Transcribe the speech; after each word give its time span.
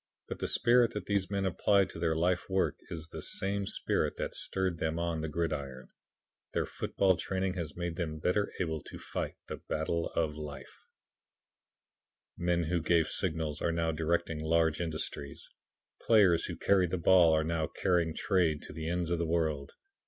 But 0.27 0.39
the 0.39 0.47
spirit 0.47 0.93
that 0.95 1.05
these 1.05 1.29
men 1.29 1.45
apply 1.45 1.85
to 1.85 1.99
their 1.99 2.15
life 2.15 2.49
work 2.49 2.75
is 2.89 3.05
the 3.09 3.21
same 3.21 3.67
spirit 3.67 4.17
that 4.17 4.33
stirred 4.33 4.79
them 4.79 4.97
on 4.97 5.21
the 5.21 5.27
gridiron. 5.29 5.89
Their 6.53 6.65
football 6.65 7.17
training 7.17 7.53
has 7.53 7.75
made 7.77 7.97
them 7.97 8.17
better 8.17 8.51
able 8.59 8.81
to 8.81 8.97
fight 8.97 9.35
the 9.47 9.57
battle 9.57 10.07
of 10.15 10.33
life. 10.35 10.87
Men 12.35 12.63
who 12.63 12.81
gave 12.81 13.09
signals, 13.09 13.61
are 13.61 13.71
now 13.71 13.91
directing 13.91 14.39
large 14.39 14.81
industries. 14.81 15.47
Players 16.01 16.45
who 16.45 16.55
carried 16.55 16.89
the 16.89 16.97
ball, 16.97 17.31
are 17.33 17.43
now 17.43 17.67
carrying 17.67 18.15
trade 18.15 18.63
to 18.63 18.73
the 18.73 18.89
ends 18.89 19.11
of 19.11 19.19
the 19.19 19.27
world. 19.27 19.73